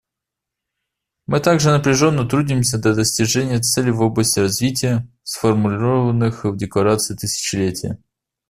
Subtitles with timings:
[1.27, 7.99] Мы также напряженно трудимся для достижения целей в области развития, сформулированных в Декларации тысячелетия.